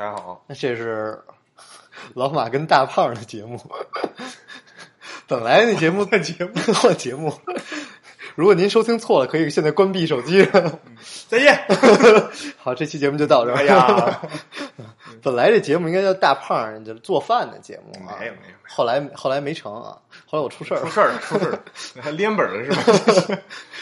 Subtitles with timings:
[0.00, 1.20] 大家好，那这是
[2.14, 3.60] 老马跟大胖的节目。
[5.28, 7.30] 本来那节目 的节目 换节目，
[8.34, 10.42] 如果您收听错了，可以现在关闭手机。
[11.28, 11.62] 再见。
[12.56, 13.58] 好，这期节目就到这儿。
[13.58, 14.22] 哎呀，
[15.20, 21.60] 本来这节目应该叫大胖就是做饭的节目啊，没有没有，后来后来没成啊，后来我出事儿了，出事儿了，出事儿了，
[22.00, 22.70] 还连本了是
[23.36, 23.38] 吧？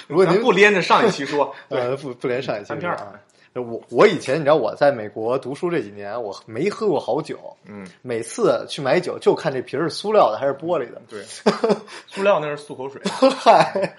[0.09, 3.13] 如果您不连着上一期说，呃不不连上一期翻篇儿啊。
[3.55, 7.39] 我我以前你知道我在美国读书这几年，我没喝过好酒。
[7.65, 11.01] 嗯，每次去买酒就看这瓶儿是塑料的还是玻璃的。
[11.09, 11.23] 对，
[12.07, 13.95] 塑料那是漱口水，嗨，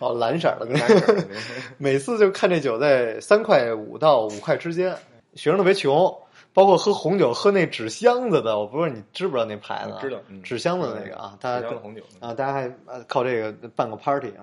[0.00, 1.14] 哦，蓝色的，蓝色
[1.78, 4.96] 每次就看这酒在三块五到五块之间，
[5.34, 6.12] 学生特别穷，
[6.52, 9.98] 包括喝红酒喝那纸箱子的，我不知道你知不知道那牌子啊？
[10.00, 14.42] 知道嗯纸箱子那个啊，大家红酒啊，大家还呃靠这个办个 party 啊。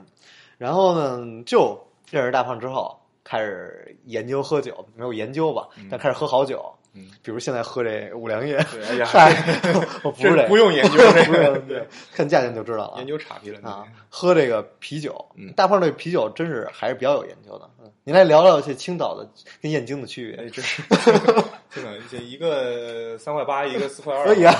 [0.58, 1.78] 然后呢，就
[2.10, 6.64] 认识大胖之后，开始研究喝酒，没有研究吧，但开始喝好酒。
[6.96, 8.56] 嗯，比如现在喝这五粮液，
[9.04, 9.34] 嗨，
[10.04, 12.98] 我不是这不用研究这 不是个，对，看价钱就知道了。
[13.00, 17.68] 研究岔劈了啊，喝这个啤酒，嗯大胖对啤酒真是还是比较有研究的。
[17.82, 19.28] 嗯，您来聊聊这青岛的
[19.60, 20.52] 跟燕京的区哎，别。
[20.52, 20.84] 这 是
[21.72, 24.56] 真的，这一个三块八， 一个四块二，哎呀，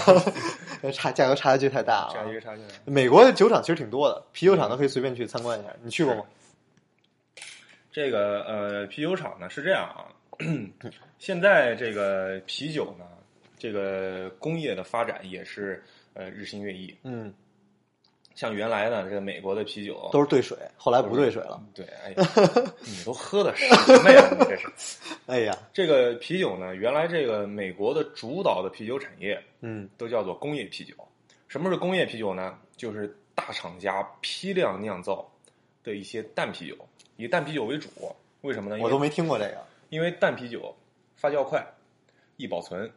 [0.92, 2.34] 差价格差距太大了这样一。
[2.34, 2.64] 个差距。
[2.86, 5.70] 美国的酒厂其实挺多的，啤酒厂都可以随便去参观一下。
[5.84, 6.24] 你去过吗？
[7.94, 10.10] 这个呃，啤酒厂呢是这样啊，
[11.20, 13.06] 现在这个啤酒呢，
[13.58, 15.82] 这个工业的发展也是
[16.16, 16.94] 呃日新月异。
[17.04, 17.32] 嗯，
[18.34, 21.64] 像原来呢，这个美国的啤酒都是兑水，后来不兑水了。
[21.76, 22.28] 对，哎呀，
[22.82, 23.70] 你都喝的什
[24.02, 24.28] 么呀？
[24.32, 24.68] 你这是
[25.28, 26.76] 哎呀，这个啤酒呢？
[26.76, 30.96] 原来这个美国的主导的啤酒产业嗯都叫做工业啤酒。
[31.48, 32.58] 什么是工业啤酒呢？
[32.76, 35.32] 就是大厂家批量酿造
[35.84, 36.76] 的一些淡啤酒，
[37.18, 37.90] 以淡啤酒为主。
[38.42, 38.84] 为什么呢？
[38.84, 39.58] 我都没听过这个。
[39.90, 40.76] 因为淡啤酒
[41.16, 41.66] 发酵快，
[42.38, 42.92] 易保存，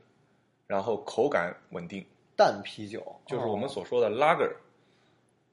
[0.66, 2.04] 然后口感稳定，
[2.36, 4.50] 淡啤酒就是我们哦所说的 lager。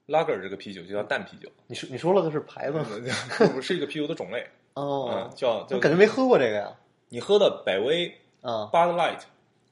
[0.06, 2.86] lager 这个啤酒就叫淡啤酒，你说你说了的是牌子吗？
[3.54, 6.76] 不是一个啤酒的种类，哦嗯，，叫我感觉没喝过这个呀。
[7.08, 8.08] 你喝的百威、
[8.42, 9.20] 啊 Bud Light、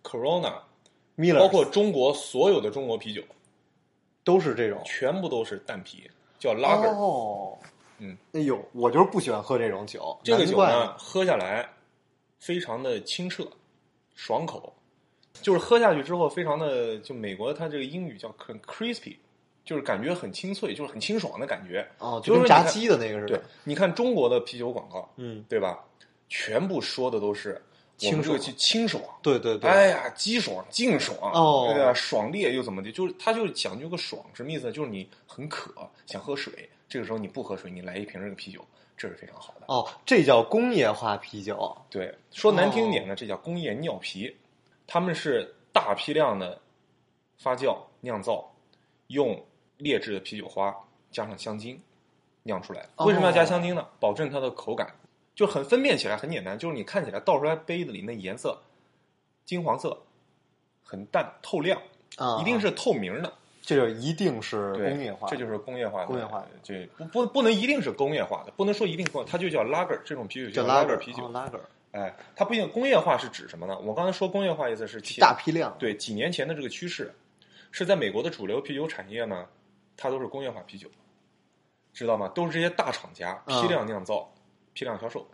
[0.02, 3.22] Corona，，Miller 包括中国所有的中国啤酒，
[4.24, 4.80] 都是这种。
[4.84, 6.96] 全部都是淡啤，叫 lager。
[6.96, 7.58] 哦，
[8.02, 10.18] 嗯，哎呦，我就是不喜欢喝这种酒。
[10.24, 11.68] 这个酒呢，喝下来
[12.38, 13.46] 非常的清澈、
[14.14, 14.74] 爽口，
[15.40, 19.16] 就是喝下去之后非常的，就美国它这个英语叫很 crispy，
[19.64, 21.86] 就是感觉很清脆，就是很清爽的感觉。
[21.98, 23.38] 哦，就跟炸就是说你看鸡的那个似的。
[23.38, 25.78] 对，你看中国的啤酒广告，嗯，对吧？
[26.28, 27.62] 全部说的都是
[28.10, 29.02] 清爽清爽。
[29.22, 29.70] 对对对。
[29.70, 31.94] 哎呀，激爽、劲爽，哦对吧？
[31.94, 32.90] 爽烈又怎么的？
[32.90, 34.72] 就是它就是讲究个爽，什么意思呢？
[34.72, 35.72] 就是你很渴，
[36.06, 38.64] 想喝水，这个时候你不喝水，你来一瓶这个啤酒，
[38.96, 39.66] 这是非常好的。
[39.68, 41.76] 哦，这叫工业化啤酒。
[41.88, 44.34] 对，说难听哦点呢，这叫工业尿啤，
[44.86, 46.60] 他们是大批量的
[47.38, 48.52] 发酵酿造，
[49.06, 49.40] 用
[49.78, 50.74] 劣质的啤酒花
[51.10, 51.80] 加上香精
[52.42, 52.88] 酿出来的。
[52.96, 53.86] 哦为什么要加香精呢？
[54.00, 54.92] 保证它的口感，
[55.34, 58.58] 就很分辨起来很简单，就是你看起来倒出来杯子里那颜色
[59.44, 59.96] 金黄色，
[60.82, 61.80] 很淡透亮，
[62.16, 63.32] 啊，一定是透明的。
[63.64, 66.06] 这就一定是工业化，这就是工业化的。
[66.06, 71.26] 工业化的这不不不能一定是工业化的，不能说一定工，它就叫 lager 这种啤酒叫 lager lager 啤酒。
[71.26, 71.60] 哦 lager
[71.92, 73.78] 哎，它不一定工业化是指什么呢？
[73.80, 75.76] 我刚才说工业化意思是其大批量。
[75.78, 77.14] 对几年前的这个趋势，
[77.70, 79.46] 是在美国的主流啤酒产业呢，
[79.94, 80.88] 它都是工业化啤酒，
[81.92, 82.28] 知道吗？
[82.34, 84.31] 都是这些大厂家嗯批量酿造、
[84.72, 85.26] 批量销售。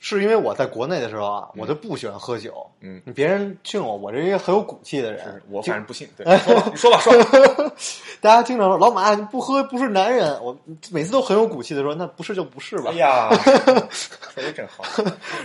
[0.00, 2.64] 是因为我在国内的时候啊，我就不喜欢喝酒。
[2.78, 5.42] 嗯，别人劝我，我这一个很有骨气的是人。
[5.50, 6.08] 我反正不信。
[6.16, 6.24] 对，
[6.70, 7.74] 你说吧，说吧，
[8.22, 10.56] 大家经常说老马你不喝不是男人，我
[10.92, 12.98] 每次都很有骨气的说那不是就不是吧哎。
[12.98, 13.28] 呀，
[13.90, 14.84] 说的真好。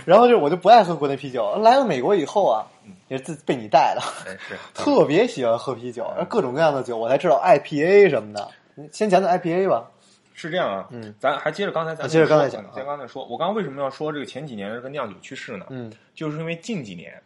[0.04, 2.64] 然后就我就不爱喝国内啤酒，来了美国以后啊，
[3.08, 8.48] 也是自被你带的，哎，是特别喜欢喝啤酒，各种各样的酒，我才知道 IPA 什么的。
[8.92, 9.90] 先讲讲 IPA 吧。
[10.34, 15.66] 是这样啊，嗯，咱还接着刚才咱啊接着刚才说讲啊先刚才说，我刚刚为什么要说这个前几年这个酿酒趋势呢？
[15.70, 17.22] 嗯就是因为近几年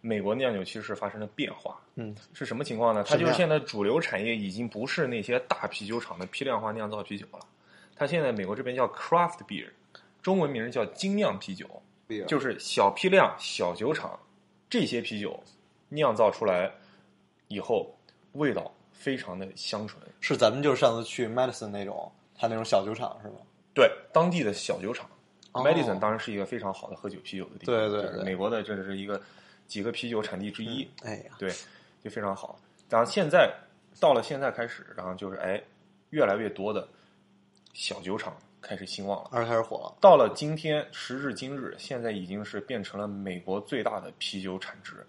[0.00, 1.80] 美国酿酒趋势发生了变化。
[1.94, 3.04] 嗯是什么情况呢？
[3.06, 7.38] 它就是现在主流产业已经不是那些大啤酒厂的批量化酿造啤酒了，
[7.94, 9.68] 它现在美国这边叫 craft beer，
[10.20, 11.66] 中文名叫精酿啤酒，
[12.26, 14.18] 就是小批量小酒厂
[14.68, 15.40] 这些啤酒
[15.88, 16.68] 酿造出来
[17.46, 17.96] 以后，
[18.32, 20.02] 味道非常的香醇。
[20.20, 23.36] 是咱们就是上次去 Madison 那种，他那种小酒厂是吗？
[23.74, 25.08] 对，当地的小酒厂、
[25.52, 27.74] 哦 m a d i s o n 当然是一个非常好的喝酒啤酒的地方。
[27.74, 29.20] 对对对就是美国的这是一个
[29.66, 30.88] 几个啤酒产地之一。
[31.02, 31.52] 哎呀，对，
[32.02, 32.58] 就非常好。
[32.88, 33.52] 然后现在
[34.00, 35.62] 到了现在开始，然后就是哎，
[36.10, 36.86] 越来越多的
[37.72, 39.30] 小酒厂开始兴旺了。
[39.32, 39.96] 二开始火了。
[40.00, 45.04] 到了今天，时至今日，现在已经是变成了美国最大的啤酒产值。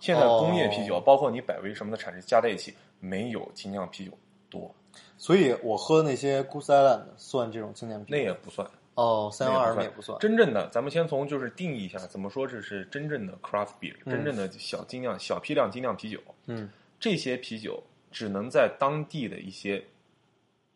[0.00, 4.12] 现在工业啤酒，哦包括你百威什么的产值加在一起，没有精酿啤酒
[4.50, 4.74] 多，
[5.16, 8.16] 所以我喝那些 Goose Island 算这种精酿啤酒？
[8.16, 8.68] 那也不算。
[8.94, 10.18] 哦，三幺二那也不算。
[10.18, 16.18] 真正的，咱们先从就是定义一下，怎么说这是真正的 craft beer，、嗯真正的小精酿、小批量精酿啤酒。
[16.46, 16.68] 嗯，
[16.98, 17.80] 这些啤酒
[18.10, 19.84] 只能在当地的一些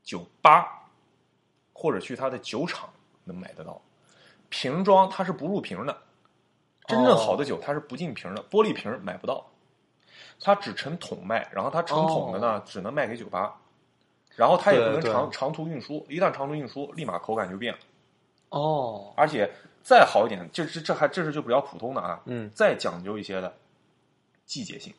[0.05, 0.89] 酒吧
[1.73, 2.89] 或者去他的酒厂
[3.25, 3.81] 能买得到。
[4.49, 5.97] 瓶装它是不入瓶的，
[6.87, 9.45] 真正好的酒它是不进瓶的，玻璃瓶买不到，
[10.39, 13.59] 它只成桶卖，然后它成桶的呢、只能卖给酒吧，
[14.37, 17.79] 然后它也不能长长途运输，一旦长途运输，立马口感就变了。
[18.51, 19.51] 哦，而且
[19.83, 23.55] 再好一点，这这这还这是就比较普通的啊，嗯，再讲究一些的
[24.45, 24.93] 季节性，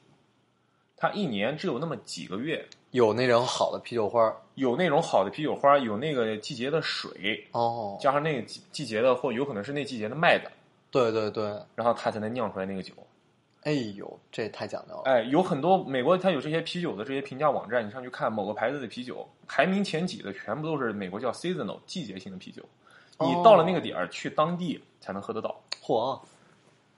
[0.97, 4.35] 它一年只有那么几个月，有那种好的啤酒花。
[4.55, 10.47] 有那种好的啤酒花，有那个季节的水，哦，加上那个季季节的，或有可能是那季节的麦子，
[10.91, 11.43] 对对对，
[11.73, 12.93] 然后它才能酿出来那个酒。
[13.63, 15.01] 哎呦，这太讲究了。
[15.05, 22.61] 哎，有很多美国它有这些啤酒的这些评价网站，你上去看某个牌子的啤酒，排名前几的全部都是美国叫 seasonal 季节性的啤酒，
[23.19, 26.19] 你哦到了那个点儿去当地才能喝得到，嚯，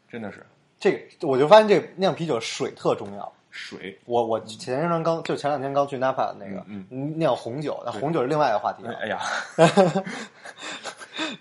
[0.09, 0.45] 真的是
[0.79, 3.31] 这个我就发现这酿啤酒水特重要。
[3.51, 3.97] 水。
[4.03, 8.93] 我我前一阵刚就前两天刚去 Napa 那个嗯酿红酒，那红酒是另外一个话题了。
[8.95, 9.21] 哎呀，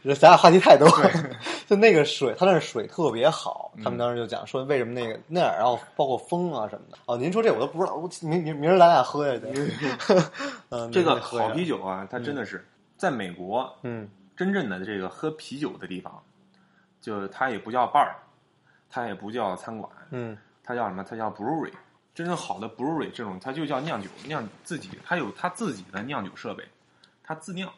[0.15, 1.11] 咱俩话题太多了。
[1.67, 3.73] 就那个水，它那水特别好。
[3.77, 6.99] 嗯他们当时就讲说，为什么那个那儿，然后包括风啊什么的。
[7.07, 9.71] 哦，您说这我都不知道，我明明明儿咱俩喝下去。
[10.71, 12.65] 嗯，这个好啤酒啊，它真的是
[12.97, 16.23] 在美国嗯真正的这个喝啤酒的地方，
[17.01, 18.13] 就它也不叫 bar，
[18.91, 21.03] 它也不叫餐馆，嗯它叫什么？
[21.03, 21.73] 它叫 brewery。
[22.15, 26.63] 真正好的 brewery 这种，它就叫酿酒，酿自己，它有它自己的酿酒设备，
[27.25, 27.69] 它自酿。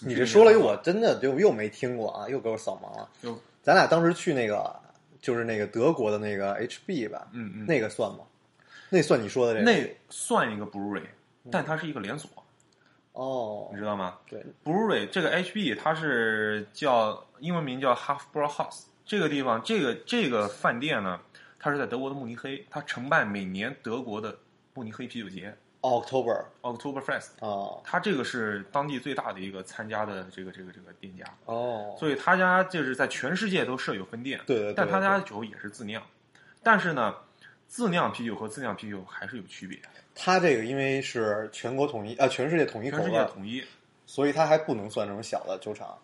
[0.00, 3.08] 你这说了一我真的就又没听过啊，又给我扫盲了。
[3.22, 4.74] 就咱俩当时去那个
[5.20, 8.20] 就是那个德国的那个 HB 吧，嗯嗯，那个算吗？
[8.90, 9.70] 那算你说的这个？
[9.70, 11.02] 那算一个 brewery，
[11.50, 12.30] 但它是一个连锁，
[13.12, 14.18] 哦你，知道吗？
[14.28, 21.20] 对，brewery 这个 HB 它是叫英文名叫 Half Brow House，这个地方这个这个饭店呢，
[21.58, 24.38] 它是在德国的慕尼黑，它承办每年德国的
[24.72, 27.80] 慕尼黑啤酒节 October October Fest 哦。
[27.84, 36.02] 他这个是当地最大的一个参加的这个这个这个店家，哦，所以他家就是在全世界都设有分店，对对对但他家的酒也是自酿，
[36.62, 37.14] 但是呢，
[37.66, 39.78] 自酿啤酒和自酿啤酒还是有区别，
[40.14, 43.62] 它这个因为是全国统一啊，全世界统一口全世，界统一，
[44.06, 45.96] 所以它还不能算这种小的酒厂。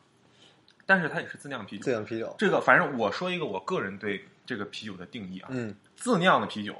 [0.87, 1.82] 但是它也是自酿啤酒。
[1.85, 2.35] 自酿啤酒。
[2.38, 6.77] 这个反正我说一个我个人对这个啤酒的定义啊，嗯，自酿的啤酒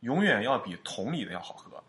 [0.00, 1.82] 永远要比桶里的要好喝，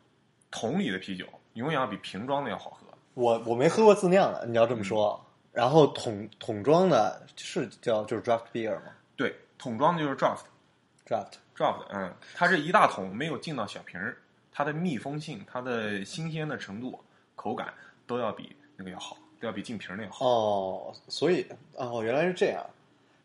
[0.56, 1.26] 桶里的啤酒
[1.56, 2.88] 永远要比瓶装的要好喝。
[3.14, 5.20] 我我没喝过自酿的，你要这么说。
[5.22, 5.22] 嗯
[5.56, 14.18] 然后桶桶装的是叫就是 draft beer 吗对，桶装的就是 draft？draft draft，嗯，它这一大桶没有进到小瓶儿，
[14.52, 17.00] 它的密封性、它的新鲜的程度、
[17.38, 17.74] 口感
[18.06, 20.26] 都要比那个要好，都要比进瓶儿那个好。
[20.26, 22.62] 哦，所以哦原来是这样。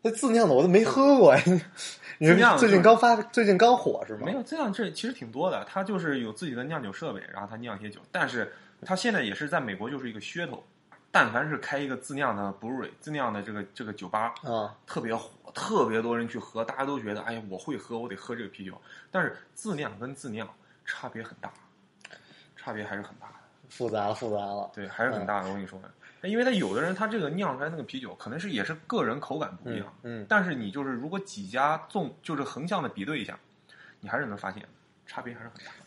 [0.01, 1.43] 那自酿的我都没喝过哎，
[2.17, 4.21] 你自酿最近刚发最近刚火是吗？
[4.25, 5.63] 没有自酿，这其实挺多的。
[5.65, 8.51] 他就是有自己的酿酒设备，然后他酿一些酒，但是
[8.83, 10.63] 他现在也是在美国就是一个噱头。
[11.13, 18.73] 但凡是开一个自酿的 brewery、自酿的这个这个酒吧，啊，特别火，特别多人去喝，大家都觉得，哎呀，我会喝，我得喝这个啤酒。
[19.11, 20.47] 但是自酿跟自酿
[20.85, 21.51] 差别很大，
[22.55, 23.33] 差别还是很大的，
[23.67, 24.71] 复杂了复杂了。
[24.73, 25.49] 对，还是很大的。
[25.49, 25.77] 我跟你说，
[26.23, 33.37] 因为他有的人他这个酿出来那个啤酒，可能是也是个人口感不一样，嗯嗯但是你就是如果几家纵就是横向的比对一下，
[33.99, 34.63] 你还是能发现
[35.05, 35.85] 差别还是很大的。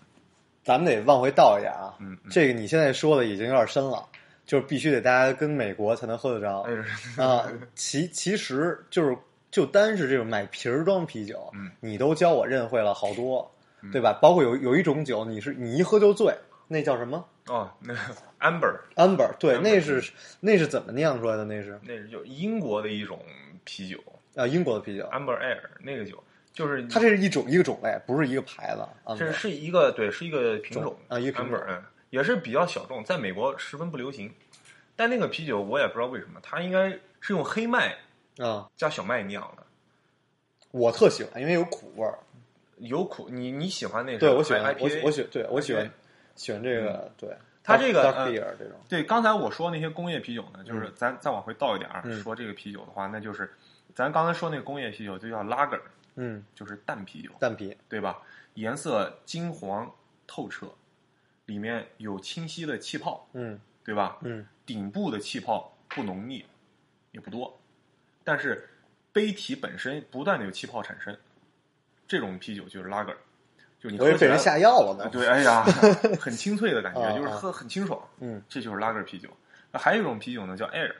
[0.62, 1.94] 咱们得往回倒一点啊。
[2.00, 4.08] 嗯嗯这个你现在说的已经有点深了，
[4.46, 7.46] 就是必须得大家跟美国才能喝得着哎，啊。
[7.74, 9.16] 其其实就是
[9.50, 13.48] 就单是这种买瓶装啤酒，嗯你都教我认会了好多，
[13.92, 14.18] 对吧？
[14.22, 16.34] 包括有有一种酒，你是你一喝就醉，
[16.66, 18.00] 那叫什么哦，那 个
[18.40, 21.44] amber，？amber，对，Amber 那是那是怎么酿出来的？
[21.44, 23.22] 那是那是就英国的一种
[23.64, 23.98] 啤酒
[24.34, 26.22] 啊，英国的啤酒，，amber air 那个酒，
[26.52, 28.86] 就是它这是一种一个种类，不是一个牌子。
[29.18, 34.32] 这 amber 是一个对，是一个品种种啊一个品种 amber，嗯，也是比较小众，在美国十分不流行。
[34.96, 36.88] 但那个啤酒我也不知道为什么，它应该
[37.20, 37.96] 是用黑麦
[38.38, 39.64] 啊，加小麦酿的，
[40.70, 42.18] 我特喜欢，因为有苦味儿。
[42.78, 44.18] 有苦，你你喜欢那个？
[44.18, 45.88] 对，我喜欢，我 IPA 我喜对我喜欢
[46.36, 47.36] 喜欢这个，对。
[47.66, 48.02] 它这个
[48.58, 53.50] 这种，对，刚才我说那些工业啤酒呢，就是嗯咱再往回倒一点儿、嗯说这个啤酒的话，那就是
[53.94, 55.80] 咱刚才说那个工业啤酒就叫 lager，
[56.16, 58.20] 嗯，就是淡啤酒，淡啤，对吧？
[58.52, 59.90] 颜色金黄
[60.26, 60.68] 透彻，
[61.46, 64.18] 里面有清晰的气泡，嗯对吧？
[64.20, 66.44] 嗯顶部的气泡不浓密，
[67.12, 67.58] 也不多，
[68.22, 68.68] 但是
[69.10, 71.16] 杯体本身不断的有气泡产生，
[72.06, 73.16] 这种啤酒就是 lager，
[73.84, 75.04] 就你喝被人下药了呢。
[75.04, 75.62] 啊对，哎呀，
[76.18, 78.00] 很清脆的感觉，啊就是喝很清爽。
[78.20, 79.28] 嗯这就是拉格啤酒。
[79.70, 80.92] 那还有一种啤酒呢，叫 air。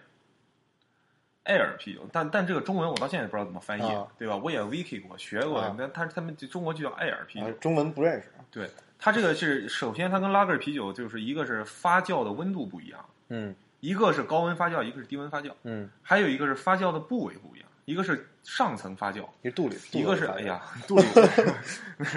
[1.47, 4.37] air 啤酒，但但这个中文我到现在也不知道怎么翻译，啊对吧？
[4.37, 7.47] 我也 wiki 过，学过啊，那他他们中国就叫 air 啤酒。
[7.47, 8.29] 啊中文不认识。
[8.50, 17.53] 对，它这个是首先它跟拉格啤酒就是一个是发酵的温度不一样，嗯一个是高温发酵，一个是低温发酵，嗯，还有一个是发酵的部位不
[17.85, 21.05] 一个是上层发酵，一个肚里，一个是哎呀，肚里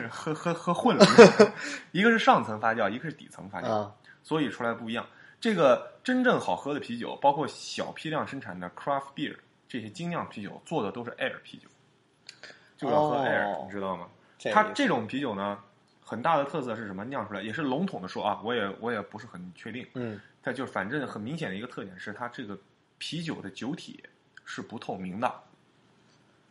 [0.10, 1.06] 喝喝喝混了，
[1.92, 3.92] 一个是上层发酵，一个是底层发酵，啊，
[4.24, 5.06] 所以出来不一样。
[5.40, 9.36] 这个真正好喝的啤酒，包括小批量生产的 craft beer
[9.68, 11.68] 这些精酿啤酒，做的都是 air 啤酒，
[12.78, 14.08] 就要喝哦 air，、你知道吗？
[14.38, 15.60] 这它这种啤酒呢，
[16.04, 17.04] 很大的特色是什么？
[17.06, 19.86] 酿出来也是笼统的说啊，我也我也不是很确定。
[19.94, 22.58] 嗯它就是反正很明显的一个特点是，它这个
[22.98, 24.02] 啤酒的酒体
[24.46, 25.32] 是不透明的，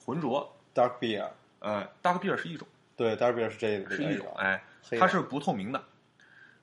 [0.07, 0.51] 浑浊。
[0.75, 1.27] dark beer，
[1.61, 4.63] 呃，dark beer 是一种，对，dark beer 是这个是一种，哎，
[4.99, 5.83] 它是不透明的。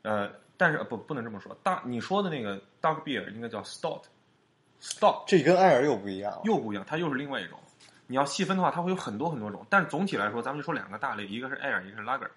[0.04, 6.40] 呃，但是呃不不能这么说，大你说的那个 dark beer 应该叫 stout，stout 这跟艾尔又不一样。
[6.44, 7.58] 又不一样，它又是另外一种。
[8.06, 12.28] 你要细分的话，它会有很多很多种，但是总体来说，咱们就说两个大类，一个是 air，一个是 lager，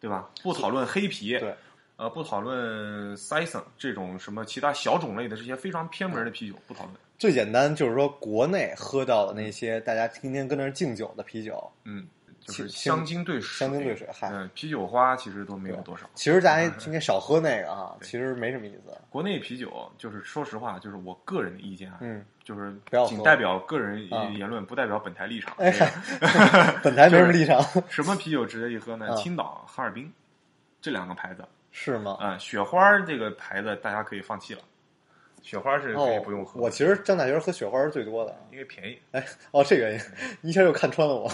[0.00, 0.28] 对吧？
[0.42, 1.54] 不讨论黑啤，对，
[1.96, 6.94] 呃，不讨论 saison 这种什么其他小种类的这些非常偏门的啤酒，不讨论。
[7.18, 12.04] 最简单就是说，国内喝到的那些大家天天跟那儿敬酒的啤酒，嗯，
[12.40, 16.10] 就是香精兑水，香精兑水嗨嗯，啤酒花其实都没有多少。
[16.14, 18.92] 其实大家今天少喝那个啊，其实没什么意思。
[19.08, 25.54] 国内啤酒就是说实话，就是我个人的意见啊，嗯，就是不要仅代表个人啊言论，不代表本台立场。
[26.82, 29.10] 本台没什么立场，什么啤酒值得一喝呢？
[29.10, 30.12] 啊青岛、哈尔滨
[30.80, 32.16] 这两个牌子是吗？
[32.20, 34.60] 啊、雪花这个牌子大家可以放弃了，
[35.42, 38.36] 雪花是可以哦不用，喝，我其实上大学喝雪花是最多的。
[38.52, 38.98] 因为便宜。
[39.10, 40.00] 哎，哦，这个原因，
[40.42, 41.30] 你一下就看穿了我。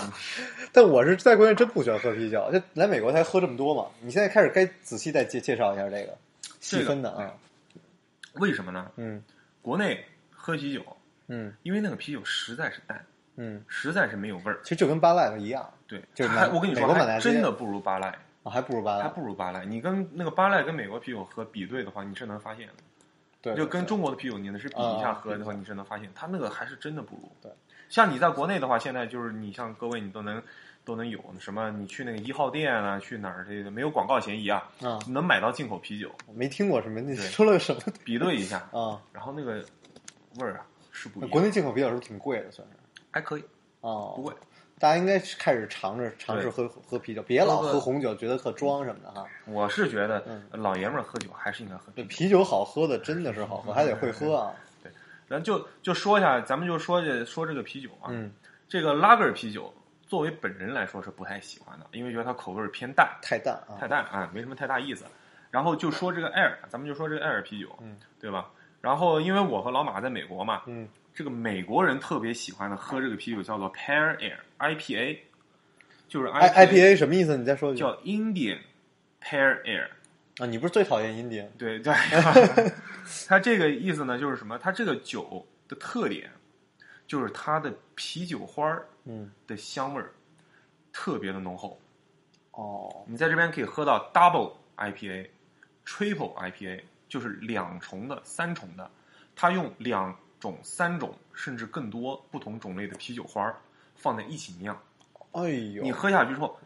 [0.73, 3.87] 但我是在国内真不喜欢喝啤酒，就来美国才喝这么多嘛。
[4.01, 6.17] 你现在开始该仔细再介介绍一下这个
[6.61, 7.35] 细分的啊。
[8.35, 8.91] 为什么呢？
[8.97, 9.23] 嗯
[9.61, 10.83] 国内喝啤酒，
[11.27, 13.05] 嗯因为那个啤酒实在是淡，
[13.37, 14.61] 嗯，实在是没有味儿。
[14.63, 18.17] 其实就跟巴赖一样对，就是我跟你说，真的不如巴赖，
[18.49, 19.09] 啊，还不如巴还。
[19.09, 19.65] 不如巴赖。
[19.65, 22.75] 你跟那个巴赖跟美国啤酒喝比对的话，你是能发现的。
[23.41, 27.31] 对，就跟中国的啤酒，你那是比一下啊喝的话，你是能发现，它那个还是真的不如。
[27.41, 27.53] 对，
[27.89, 30.43] 像你在国内的话，现在就是你像各位，你都能
[30.85, 31.71] 都能有什么？
[31.71, 39.01] 你去那个一号店啊，去哪儿这个没有广告嫌疑啊，啊，能买到进口啤酒，没听过什么，你对说了个什么比对一下，啊？
[39.13, 39.65] 然后那个
[40.41, 41.31] 味儿啊是不一样。
[41.31, 42.51] 国内进口啤酒是不是挺贵的？
[42.51, 42.75] 算是
[43.13, 43.45] 还可以，
[43.83, 44.35] 哦，不贵。
[44.79, 49.27] 大家应该开始尝试尝试喝喝啤酒，别老喝喝红酒，觉得特装什么的哈。
[49.47, 52.17] 我是觉得嗯老爷们儿喝酒还是应该喝这啤酒。
[52.17, 54.53] 啤酒好喝的真的是好喝，还得会喝啊。
[54.83, 54.93] 对
[55.27, 58.33] 然后就就说一下，咱们就说这说这个啤酒啊，嗯，
[58.69, 59.75] 这个拉格尔啤酒，
[60.07, 63.09] 作为本人来说是不太喜欢的，因为觉得它口味儿偏淡。
[63.21, 63.89] 太淡啊太。
[63.89, 65.05] 淡啊，没什么太大意思。
[65.51, 68.51] 然后就说这个 air，咱们就说这个 air 啤酒，嗯，对吧？
[68.81, 75.19] 然后因为我和老马在美国嘛，嗯，这个美国人特别喜欢的喝这个啤酒叫做 Pear Air IPA，
[76.07, 77.37] 就是 I I P A 什么意思？
[77.37, 78.61] 你再说一句叫 Indian
[79.21, 79.89] Pear Air，
[80.39, 80.47] 啊！
[80.47, 81.49] 你不是最讨厌 Indian？？
[81.59, 81.93] 对对，
[83.27, 84.57] 它这个意思呢就是什么？
[84.59, 86.31] 它这个酒的特点
[87.09, 90.13] 就是它的啤酒花儿嗯，的香味儿
[90.93, 91.81] 特别的浓厚。
[92.53, 95.29] 哦，你在这边可以喝到 double IPA、
[95.85, 98.89] triple IPA，就是两重的、三重的。
[99.35, 103.57] 它用两种、三种甚至更多不同种类的啤酒花儿
[103.95, 104.81] 放在一起酿。
[105.33, 106.59] 哎呦，你喝下去之后，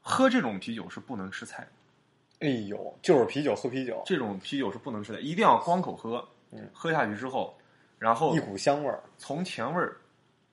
[0.00, 1.66] 喝这种啤酒是不能吃菜
[2.40, 6.26] 的，哎呦，就是啤酒喝啤酒，这种啤酒是不能吃的，一定要光口喝。
[6.50, 7.54] 嗯喝下去之后，
[7.98, 9.98] 然后一股香味儿，从前味儿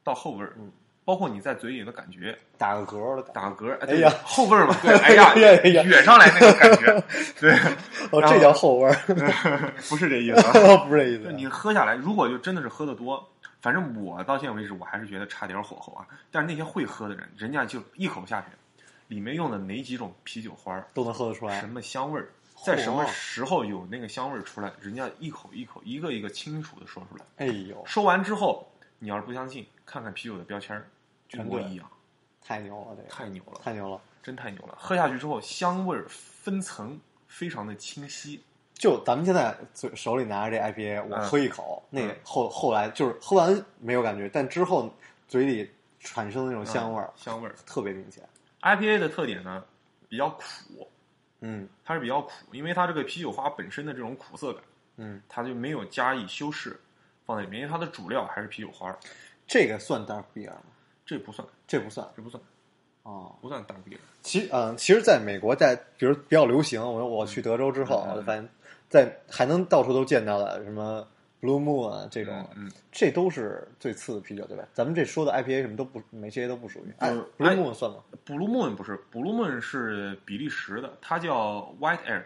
[0.03, 0.69] 到后味儿，嗯
[1.05, 3.21] 包括你在嘴里的感觉，打个嗝的。
[3.31, 5.31] 打个嗝，哎呀后味儿嘛，对， 哎呀，
[5.63, 7.03] 哎呀哕上来那个感觉，
[7.39, 7.53] 对。
[8.11, 8.93] 哦，这叫后味儿，
[9.87, 10.77] 不是这意思啊。
[10.85, 11.31] 不是这意思。
[11.31, 13.23] 你喝下来，如果就真的是喝的多，
[13.61, 16.05] 反正我到现在为止，我还是觉得差点火候啊。
[16.31, 18.47] 但是那些会喝的人，人家就一口下去，
[19.07, 21.69] 里面用的哪几种啤酒花儿，都能喝得出来什。
[21.69, 22.29] 么香味儿，
[22.65, 27.25] 在什么时候有那个香味儿出来，人家一口一口，一个一个清楚的说出来。
[27.37, 28.67] 哎呦，说完之后，
[28.99, 30.87] 你要是不相信，看看啤酒的标签儿，
[31.35, 31.89] 一模一样，
[32.41, 34.01] 太牛了，这个太牛了，太牛了。
[34.23, 34.75] 真太牛了！
[34.79, 38.41] 喝下去之后，香味儿分层，非常的清晰。
[38.73, 44.91] 就咱们现在嘴手里拿着这 IPA，我嗯喝一口，那嗯后后来就是喝完没有感觉，但之后
[45.27, 47.53] 嘴里产生的那种香味儿、嗯香味儿。
[47.67, 48.27] 特别明显。
[48.61, 49.63] IPA 的特点呢，
[50.09, 50.89] 比较苦，
[51.41, 54.63] 嗯它是比较苦，因为它这个啤酒花本身的这种苦涩感，
[54.97, 56.81] 嗯，它就没有加以修饰
[57.27, 58.97] 放在里面，因为它的主料还是啤酒花，
[59.45, 60.63] 这个算 dark beer 吗？
[61.05, 62.41] 这不算，这不算这不算，
[63.03, 63.35] 哦。
[63.41, 63.97] 不算大啤。
[64.21, 68.49] 其实嗯，其实在美国，在比如比较流行，我我去德州之后，嗯嗯我就发现，
[68.89, 71.07] 在还能到处都见到的什么
[71.41, 74.65] Blue Moon 啊这种，嗯，这都是最次的啤酒，对吧？
[74.73, 76.93] 咱们这说的 IPA 什么都不，没这些都不属于。
[76.97, 82.23] 哎嗯，Blue 哎 Moon 算吗？Blue Moon 不是，Blue Moon 是比利时的，它叫 White Air。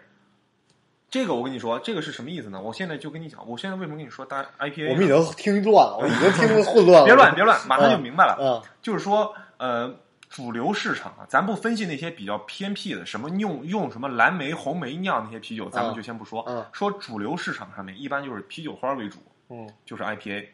[1.10, 2.62] 这个我跟你说，这个是什么意思呢？
[2.62, 4.92] 我现在就跟你讲，我现在为什么跟你说大 IPA？
[4.92, 7.06] 我们已经听乱了，我已经听得混乱了。
[7.06, 8.38] 别乱别乱，马上就明白了。
[8.40, 9.96] 嗯就是说，呃，
[10.30, 16.44] 主流市场啊，咱不分析那些比较偏僻的，什么用用什么蓝莓、红莓酿那些啤酒，咱们就先不说。
[16.48, 19.18] 嗯说主流市场上面一般就是啤酒花为主，
[19.50, 20.50] 嗯，就是 IPA。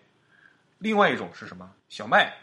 [0.80, 1.70] 另外一种是什么？
[1.90, 2.34] 小麦，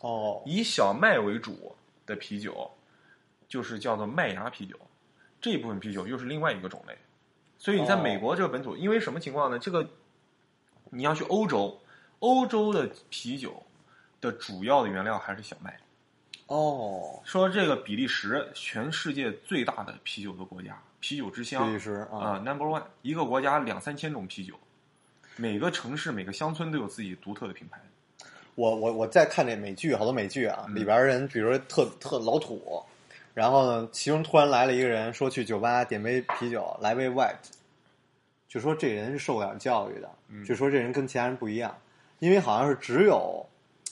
[0.00, 1.74] 哦，以小麦为主
[2.04, 2.70] 的啤酒，
[3.48, 4.76] 就是叫做麦芽啤酒。
[5.40, 6.96] 这一部分啤酒又是另外一个种类。
[7.58, 9.58] 所以你在哦美国这个本土，因为什么情况呢？
[9.58, 9.88] 这个
[10.90, 11.80] 你要去欧洲，
[12.20, 13.62] 欧洲的啤酒
[14.20, 15.76] 的主要的原料还是小麦。
[16.46, 24.54] 哦，说这个比利时，全世界最大的啤酒的国家，啤酒之乡比利时啊、啊，n u m b e r one，一个国家两三千种啤酒，
[25.36, 27.78] 每个城市每个乡村都有自己独特的品牌。
[28.54, 32.82] 我我我在看这美剧，好多美剧啊，嗯里边人比如说特特老土，
[33.38, 37.36] 然后呢，其中突然来了一个人说去酒吧点杯啤酒，来杯 white，
[38.48, 41.72] 就说这人是受过点教育的，嗯就说这人跟其他人不一样，
[42.18, 43.46] 因为好像是只有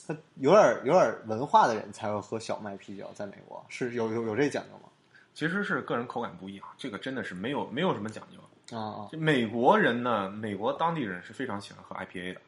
[0.05, 4.89] 他有点有点文化的人才会喝小麦啤酒，在美国是有有有这讲究吗？
[5.33, 8.77] 其实是个人口感不一样，这个真的是没有没有什么讲究。
[8.77, 12.41] 啊啊，就美国人呢，美国当地人是非常喜欢喝 IPA 的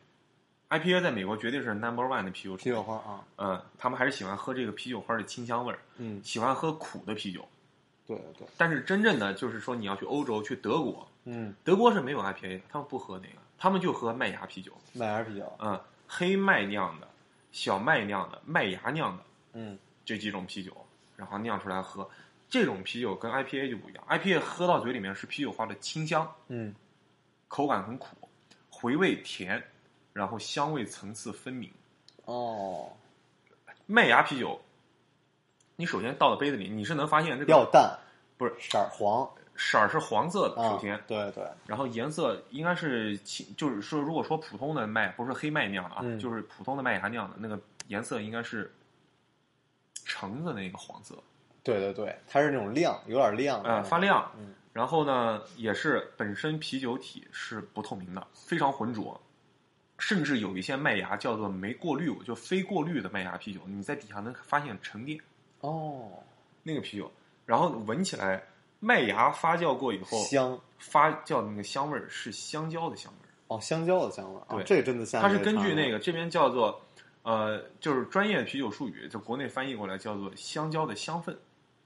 [0.70, 7.48] ，IPA 在美国绝对是 number one 的啤酒啤酒花啊，嗯，他们还是喜欢喝这个啤酒花的清香味儿，嗯，喜欢喝苦的啤酒。
[8.08, 17.08] 对对，但是真正的就是说，你要去欧洲，去德国，嗯，德国是没有 IPA 的，他们不喝那个，他们就喝麦芽啤酒，麦芽啤酒，嗯，黑麦酿的、
[17.52, 20.76] 小麦酿的、麦芽酿的嗯这几种啤酒，
[21.16, 22.10] 然后酿出来喝。
[22.50, 26.74] 这种啤酒跟 IPA 就不一样，IPA 喝到嘴里面是啤酒花的清香，嗯，
[27.48, 28.18] 口感很苦，
[28.72, 29.64] 回味甜，
[30.20, 31.72] 然后香味层次分明。
[32.26, 32.92] 哦，
[33.86, 34.60] 麦芽啤酒，
[35.78, 37.98] 你首先倒到杯子里，你是能发现这个比较淡，
[38.38, 48.70] 不是色儿黄色儿是黄色的，啊，首先，对对，然后颜色应该是青，就是说如果说普通的麦不是黑麦酿的啊，嗯就是普通的麦芽酿的那个颜色应该是
[50.04, 51.16] 橙子那个黄色，
[51.64, 54.30] 对对对，它是那种亮，有点亮，呃，发亮。
[54.38, 59.20] 嗯然后呢，也是本身啤酒体是不透明的，非常浑浊，
[60.00, 65.20] 甚至有一些麦芽叫做没过滤，就非过滤的麦芽啤酒，你在底下能发现沉淀
[65.62, 66.12] 哦，
[66.64, 67.12] 那个啤酒，
[67.46, 68.42] 然后闻起来
[68.80, 73.30] 麦芽发酵过以后，香发酵的那个香味儿是香蕉的香味儿。
[73.50, 76.80] 哦，香蕉的香味儿，哦对这个真的像它是根据那个个这边叫做，
[77.24, 81.36] 呃，就是专业啤酒术语，就国内翻译过来叫做香蕉的香氛，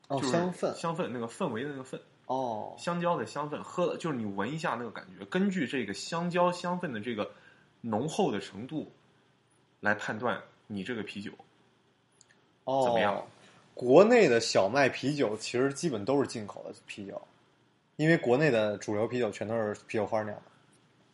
[0.10, 7.32] 哦就是香氛香氛那个氛围的那个氛，哦香蕉的香氛，喝了就是你闻一下那个感觉，根据这个香蕉香氛的这个
[7.86, 8.90] 浓厚的程度
[9.82, 11.32] 来判断你这个啤酒。
[12.64, 13.22] 哦怎么样？
[13.74, 17.22] 国内的小麦啤酒其实基本都是进口的啤酒，
[17.98, 20.44] 因为国内的主流啤酒全都是啤酒花酿的，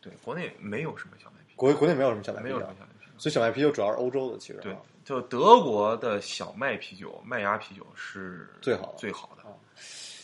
[0.00, 3.12] 对，国内没有什么小麦啤酒，国国内没有什么小麦啤酒没有什么，小麦啤酒。
[3.18, 9.56] 所以小麦啤酒主要是欧洲的，其实对啊，就德国的小麦啤酒、麦芽啤酒是最好的最好的啊。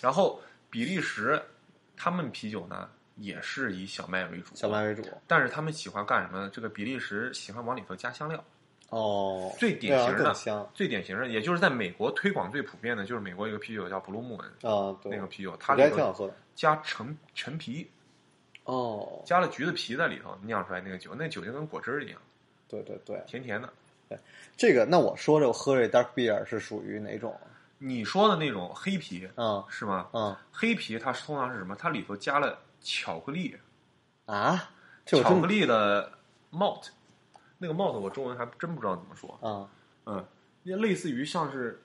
[0.01, 1.43] 然后比利时，
[1.97, 6.51] 他们啤酒呢也是以小麦为主，小麦为主但是他们喜欢干什么呢？
[6.53, 8.43] 这个比利时喜欢往里头加香料，
[8.91, 17.91] 哦，最典型的更香最典型的，也就是在美国推广最普遍的，就是美国一个啤酒叫 Blue Moon，啊，对，那个啤酒，它我觉里头挺好喝的加陈陈皮，
[18.65, 22.21] 哦，加了橘子皮在里头酿出来那个酒，那酒就跟果汁儿一样，
[22.69, 23.69] 对对对，甜甜的。
[24.57, 27.37] 这个那我说这我喝这 dark beer 是属于哪种？
[27.79, 30.09] 你说的那种黑啤嗯是吗？
[30.13, 31.75] 嗯黑啤它通常是什么？
[31.75, 33.57] 它里头加了巧克力，
[34.27, 34.71] 啊，
[35.05, 36.13] 这巧克力的
[36.53, 36.87] malt，
[37.59, 39.37] 那个 malt 我中文还真不知道怎么说。
[39.43, 39.69] 啊
[40.05, 40.25] 嗯，
[40.63, 41.83] 也类似于像是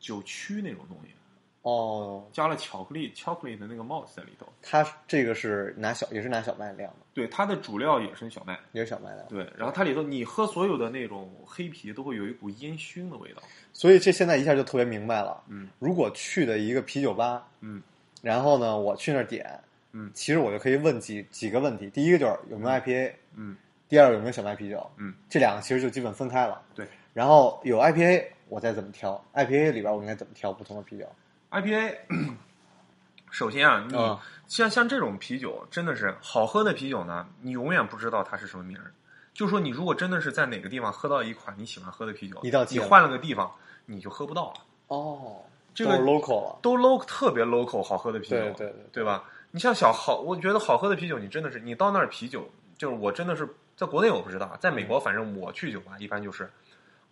[0.00, 1.14] 酒曲那种东西，
[1.62, 4.52] 哦，加了巧克力，chocolate 的那个 malt 在里头。
[4.60, 8.58] 它这个是拿小也是拿小麦酿的，对，它的主料也是小麦。
[8.72, 9.24] 也是小麦酿。
[9.28, 13.40] 对，然后它里头你喝所有的那种黑啤都会有一股烟熏的味道。
[13.72, 15.40] 所以这现在一下就特别明白了。
[15.46, 17.80] 嗯如果去的一个啤酒吧，嗯
[18.22, 19.62] 然后呢，我去那儿点，
[19.96, 21.88] 嗯其实我就可以问几几个问题。
[21.88, 23.56] 第一个就是有没有 IPA，嗯
[23.88, 26.60] 第二个有没有小麦啤酒，嗯，这两个其实就基本分开了。
[26.74, 31.06] 对然后有 IPA，我再怎么挑，IPA 里边我应该怎么挑不同的啤酒
[31.50, 31.94] ？，IPA。
[33.30, 38.92] 首先啊，你嗯像像这种啤酒，真的是好喝的啤酒呢，你永远不知道它是什么名儿。
[39.32, 43.52] 就说你如果真的是在哪个地方喝到一款你喜欢喝的啤酒，一到你换了个地方，
[43.86, 44.54] 你就喝不到了。
[44.86, 45.42] 哦，
[45.74, 46.58] 这个都 local 了。
[46.62, 49.24] 都 local 特别 local 好喝的啤酒，对对对对吧？
[49.54, 56.50] 你像小好，我觉得好喝的啤酒，你真的是你到那儿啤酒，就是我真的是在国内我不知道，在美国反正我去酒吧一般就是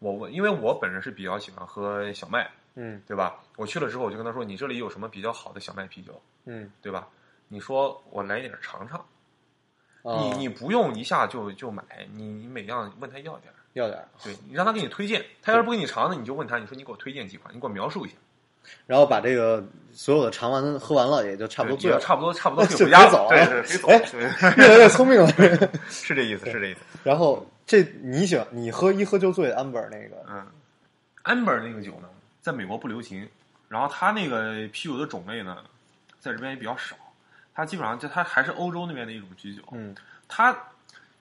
[0.01, 3.01] 我我因为我本人是比较喜欢喝小麦，嗯。
[3.07, 3.41] 对吧？
[3.57, 7.07] 我去了之后我就跟他说，你这里有什么比较好的小麦啤酒，嗯，对吧？
[7.47, 9.07] 你说我来一点尝尝，
[10.03, 10.19] 哦。
[10.21, 18.17] 你你不用一下就就买，你你每样问他要点儿，要点儿，对你让他给你推荐，他要是不给你尝呢，你就问他，你说你给我推荐几款，你给我描述一下，
[18.89, 25.29] 然后把这个所有的尝完喝完了，也就差不多醉了，差不多差不多就 回家走了对对，可以 走哎越来越聪明了。
[25.89, 26.81] 是这意思，是这意思。
[27.05, 30.47] 然后这你喜欢你喝一喝就醉的 amber 那个，嗯
[31.25, 32.09] ，amber 那个酒呢，
[32.41, 33.29] 在美国不流行，
[33.69, 35.59] 然后它那个啤酒的种类呢，
[36.21, 36.97] 在这边也比较少。
[37.55, 39.63] 它基本上就它还是欧洲那边的一种啤酒。
[39.73, 39.95] 嗯，
[40.27, 40.57] 它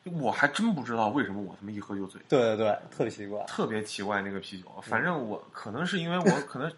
[0.04, 3.44] 我还真不知道为什么我他妈一喝就醉，对对对，特别奇怪。
[3.44, 4.68] 特别奇怪那个啤酒。
[4.82, 6.72] 反正我可能是因为我可能。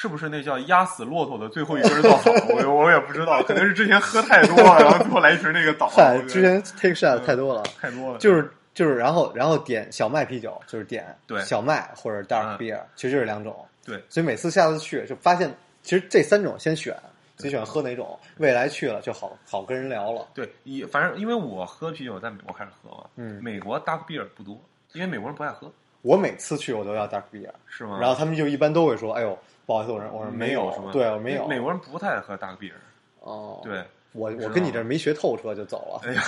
[0.00, 2.30] 是不是那叫压死骆驼的最后一根稻草？
[2.48, 5.88] 我我也不知道，可能是之前喝太多了，然后最后来一瓶那个倒。
[5.88, 13.54] 嗨，之前 take shot 太多了，太多了，就是就是，然后然后点小麦啤酒，就是点对小麦或者 dark 嗯 beer，其实就是两种。
[13.84, 16.96] 对所以每次下次去就发现，其实这三种先选，
[17.36, 20.26] 自己喜欢喝哪种，未来去了就好好跟人聊了。
[20.32, 24.58] 对，也反正因为我喝啤酒在美国开始喝嘛，嗯美国 dark beer 不多，
[24.94, 25.70] 因为美国人不爱喝，
[26.02, 27.98] 我每次去我都要 dark beer，是吗？
[28.00, 30.72] 然后他们就一般都会说：“哎呦，不好意思，我说我说没有。
[30.72, 30.90] 是吗？
[30.92, 31.46] 对，我没有。
[31.46, 32.72] 美国人不太爱喝 dark beer，
[33.20, 36.08] 哦，对，我我跟你这没学透彻就走了。
[36.08, 36.22] 哎呀，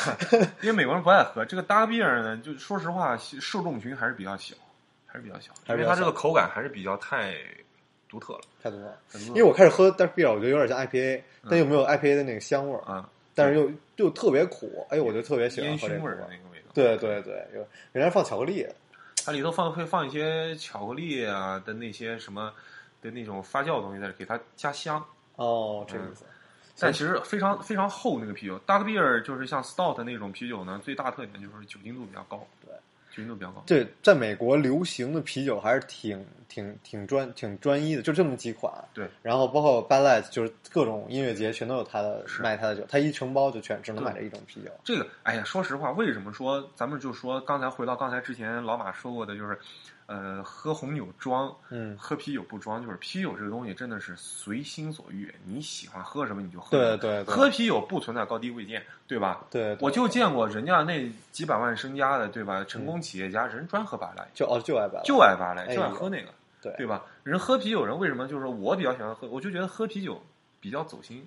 [0.63, 4.55] 因为美国人不爱喝这个 dark beer 呢，就说实话，受众群还是比较小，
[5.07, 7.35] 还是比较小，因为它这个口感还是比较太
[8.09, 14.87] 独特了，太多了，因为我开始喝 dark beer，我觉得有点像 IPA，但又没有 IPA 的那个香味儿，啊，但是又又特别苦。
[14.91, 18.67] 哎呦，我就特别喜欢喝这个烟熏味儿的那个味道，对对对，有原来放巧克力，
[19.25, 22.53] 它里头放会放一些巧克力啊的那些什么
[23.01, 25.05] 的那种发酵的东西在这给它加香。
[25.37, 26.25] 哦，这个意思。
[26.79, 32.75] 但其实非常非常厚那个啤酒，dark beer 就是像 stout 那种啤酒呢，最大特点就是酒精度比较高，对，
[33.13, 33.63] 酒精度比较高。
[33.67, 38.73] 对在美国流行的啤酒还是挺挺挺专挺专一的，就这么几款。
[38.93, 44.71] 对，然后包括 Bud Light，就是各种音乐节全都有它的卖它的酒，它一承包就全只能买这一种啤酒。
[44.83, 49.59] 这个，哎呀，说实话，为什么说咱们就说刚才回到刚才之前老马说过的，就是，
[50.15, 56.99] 呃，喝红酒装，嗯，喝啤酒不装，就是啤酒这个东西真的是随心所欲，你喜欢喝什么你就喝对。
[56.99, 59.47] 对对，喝啤酒不存在高低贵贱，对吧？
[59.51, 62.63] 对，对我就见过人家那几百万身家的，对吧？
[62.65, 66.29] 成功企业家，人专喝八来，就哦就爱 Light，就爱八来，哎就爱喝那个，
[66.61, 67.03] 对对吧？
[67.23, 70.23] 人喝啤酒人为什么就是说我比较喜欢喝，我就觉得喝啤酒
[70.61, 71.27] 比较走心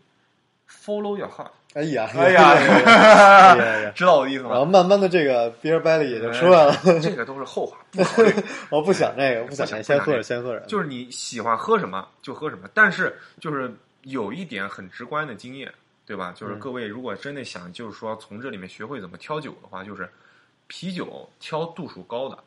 [0.69, 1.49] ，follow your heart。
[1.75, 4.65] 哎呀哎呀 知道我的意思吗然后？
[4.65, 6.73] 慢慢的这个 beer belly 也就出来了。
[7.01, 8.33] 这个都是后话，不考虑。
[8.71, 10.65] 我不想这个，不想先喝着，先喝着。
[10.67, 13.69] 就是你喜欢喝什么就喝什么，但是就是
[14.03, 15.69] 有一点很直观的经验，
[16.05, 16.33] 对吧？
[16.33, 20.09] 就是嗯各位如果真的想就是说从这里面学会怎么挑酒的话，就是
[20.67, 22.39] 啤酒挑度数高的，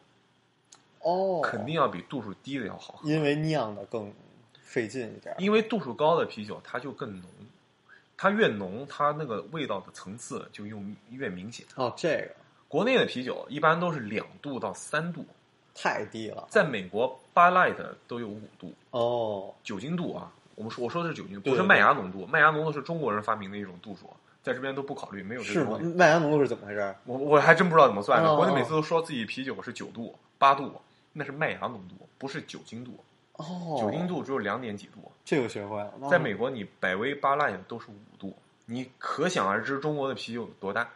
[1.01, 4.11] 哦，肯定要比度数低的要好喝，因为酿的更
[4.63, 5.35] 费劲一点。
[5.39, 7.23] 因为度数高的啤酒它就更浓，
[8.21, 10.79] 它越浓，它那个味道的层次就又
[11.11, 11.65] 越明显。
[11.77, 12.35] 哦，这个
[12.67, 15.25] 国内的啤酒一般都是两度到三度，
[15.73, 16.49] 太低了。
[16.51, 17.77] 在美国八 light
[18.09, 18.75] 都有五度。
[18.91, 22.27] 哦，酒精度啊，我们说我说的是酒精度，不是麦芽浓度。
[22.27, 24.11] 麦芽浓度是中国人发明的一种度数，
[24.43, 25.85] 在这边都不考虑，没有这个东西。？
[25.95, 26.93] 麦芽浓度是怎么回事？
[27.05, 28.29] 我我还真不知道怎么算的。
[28.29, 30.73] 哦国内每次都说自己啤酒是九度、八度，
[31.13, 32.99] 那是麦芽浓度，不是酒精度。
[33.39, 35.93] 哦，酒精度只有两点几度，这个学会了。
[36.11, 40.89] 在美国你百威、八 light 都是五度，你可想而知中国的啤酒有多大，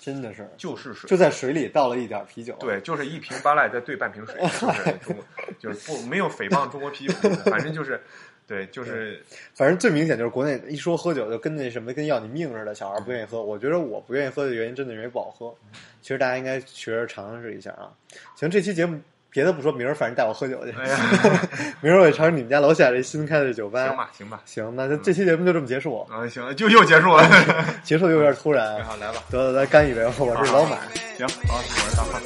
[0.00, 1.08] 真的是就是水。
[1.08, 5.24] 就在水里倒了一点啤酒。，对，就是一瓶八 light 再兑半瓶水，就是 中国，
[5.58, 7.12] 就是不没有诽谤中国啤酒
[7.44, 8.00] 反正就是，
[8.46, 9.22] 对，就是
[9.54, 13.42] 反正最明显就是国内一说喝酒就跟那什么跟要你命似的，小孩不愿意喝。
[13.42, 15.54] 我觉得我不愿意喝的原因，真的因为不好喝。
[16.00, 17.92] 其实大家应该学着尝试一下啊。
[18.34, 18.98] 行，这期节目
[19.30, 20.74] 别的不说，明儿反正带我喝酒去。
[20.80, 20.98] 哎呀，
[21.80, 23.86] 明儿我也尝尝你们家楼下这新开的酒吧。
[23.88, 26.06] 行吧，行吧，行，那就这期节目就这么结束。
[26.10, 27.28] 嗯，行，就又结束了。
[27.84, 28.82] 结束的有点突然。
[28.86, 29.22] 好，来吧。
[29.30, 30.04] 得了，来干一杯。
[30.18, 30.76] 我是老马。
[31.16, 32.20] 行，好，我是大胖。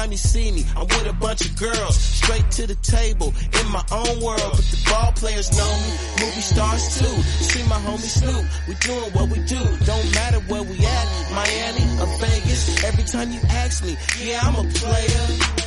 [0.00, 1.96] Time you see me, I'm with a bunch of girls.
[1.96, 4.52] Straight to the table, in my own world.
[4.56, 5.92] But the ball players know me,
[6.24, 7.16] movie stars too.
[7.44, 9.60] See my homie Snoop, we doing what we do.
[9.84, 12.82] Don't matter where we at, Miami or Vegas.
[12.84, 15.24] Every time you ask me, yeah, I'm a player.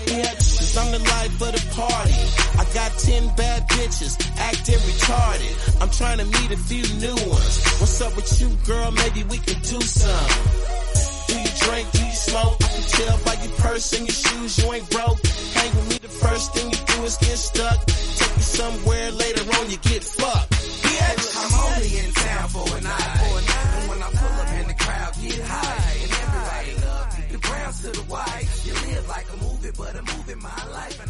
[0.10, 2.18] Yeah, cause I'm the life of the party.
[2.58, 5.54] I got 10 bad bitches, acting retarded.
[5.82, 7.56] I'm trying to meet a few new ones.
[7.78, 8.92] What's up with you, girl?
[8.92, 10.83] Maybe we can do some.
[11.34, 11.92] Do you drink?
[11.92, 12.58] Do you smoke?
[12.62, 15.20] I can tell by your purse and your shoes you ain't broke.
[15.58, 17.80] Hang with me, the first thing you do is get stuck.
[17.88, 20.52] Take you somewhere later on, you get fucked.
[20.52, 21.26] Bitch.
[21.42, 23.18] I'm only in town for a night.
[23.18, 23.44] For a.
[23.74, 25.94] And when I pull up in the crowd, get high.
[26.04, 27.26] And everybody love you.
[27.34, 28.48] The browns to the white.
[28.66, 31.03] You live like a movie, but I'm moving my life.